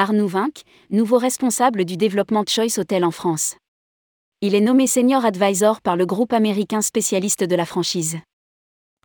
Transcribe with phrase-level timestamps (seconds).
[0.00, 3.58] Arnaud Vinck, nouveau responsable du développement Choice Hotel en France.
[4.40, 8.16] Il est nommé Senior Advisor par le groupe américain spécialiste de la franchise.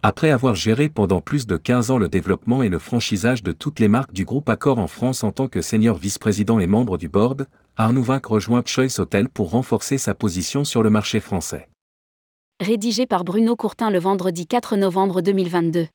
[0.03, 3.81] Après avoir géré pendant plus de 15 ans le développement et le franchisage de toutes
[3.81, 7.09] les marques du groupe Accor en France en tant que senior vice-président et membre du
[7.09, 11.67] board, Arnaud Vinck rejoint Choice Hotel pour renforcer sa position sur le marché français.
[12.61, 15.87] Rédigé par Bruno Courtin le vendredi 4 novembre 2022.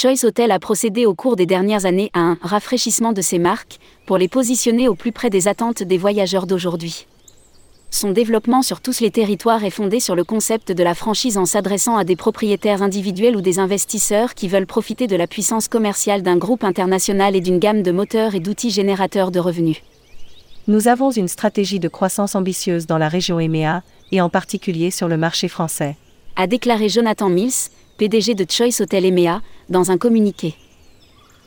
[0.00, 3.80] Choice Hotel a procédé au cours des dernières années à un rafraîchissement de ses marques
[4.06, 7.08] pour les positionner au plus près des attentes des voyageurs d'aujourd'hui.
[7.90, 11.46] Son développement sur tous les territoires est fondé sur le concept de la franchise en
[11.46, 16.22] s'adressant à des propriétaires individuels ou des investisseurs qui veulent profiter de la puissance commerciale
[16.22, 19.82] d'un groupe international et d'une gamme de moteurs et d'outils générateurs de revenus.
[20.68, 25.08] Nous avons une stratégie de croissance ambitieuse dans la région EMEA, et en particulier sur
[25.08, 25.96] le marché français.
[26.36, 30.54] A déclaré Jonathan Mills, PDG de Choice Hotel EMEA, dans un communiqué.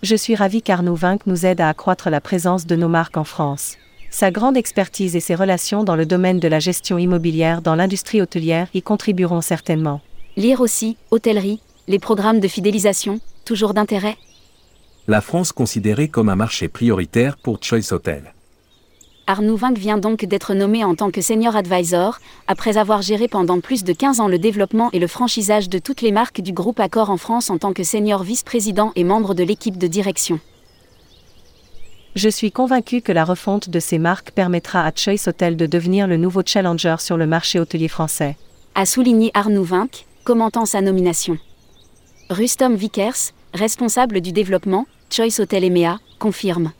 [0.03, 3.23] Je suis ravi qu'Arnaud Vinck nous aide à accroître la présence de nos marques en
[3.23, 3.77] France.
[4.09, 8.21] Sa grande expertise et ses relations dans le domaine de la gestion immobilière dans l'industrie
[8.21, 10.01] hôtelière y contribueront certainement.
[10.35, 14.17] Lire aussi, hôtellerie, les programmes de fidélisation, toujours d'intérêt
[15.07, 18.33] La France considérée comme un marché prioritaire pour Choice Hotel.
[19.27, 23.59] Arnaud Vinck vient donc d'être nommé en tant que senior advisor, après avoir géré pendant
[23.59, 26.79] plus de 15 ans le développement et le franchisage de toutes les marques du groupe
[26.79, 30.39] Accor en France en tant que senior vice-président et membre de l'équipe de direction.
[32.15, 36.07] Je suis convaincu que la refonte de ces marques permettra à Choice Hotel de devenir
[36.07, 38.35] le nouveau challenger sur le marché hôtelier français.
[38.75, 41.37] A souligné Arnaud Vinck, commentant sa nomination.
[42.29, 46.73] Rustom Vickers, responsable du développement, Choice Hotel EMEA, confirme.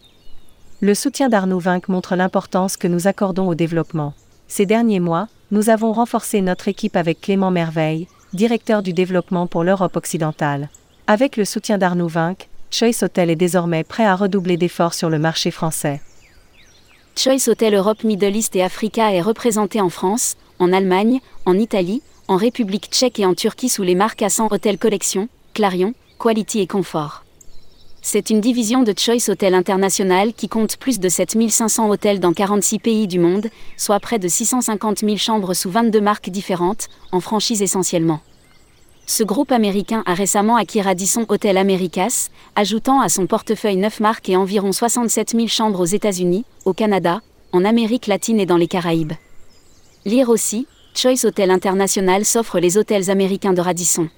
[0.84, 4.16] Le soutien d'Arnaud Vinck montre l'importance que nous accordons au développement.
[4.48, 9.64] Ces derniers mois, nous avons renforcé notre équipe avec Clément Merveille, directeur du développement pour
[9.64, 10.70] l'Europe occidentale.
[11.06, 15.20] Avec le soutien d'Arnaud Vinck, Choice Hotel est désormais prêt à redoubler d'efforts sur le
[15.20, 16.02] marché français.
[17.16, 22.02] Choice Hotel Europe, Middle East et Africa est représenté en France, en Allemagne, en Italie,
[22.28, 26.68] en République tchèque et en Turquie sous les marques Ascent Hotel Collection, Clarion, Quality et
[26.68, 27.24] Confort.
[28.04, 32.80] C'est une division de Choice Hotel International qui compte plus de 7500 hôtels dans 46
[32.80, 33.48] pays du monde,
[33.78, 38.20] soit près de 650 000 chambres sous 22 marques différentes, en franchise essentiellement.
[39.06, 44.30] Ce groupe américain a récemment acquis Radisson Hotel Americas, ajoutant à son portefeuille 9 marques
[44.30, 48.68] et environ 67 000 chambres aux États-Unis, au Canada, en Amérique latine et dans les
[48.68, 49.14] Caraïbes.
[50.06, 54.10] Lire aussi, Choice Hotel International s'offre les hôtels américains de Radisson.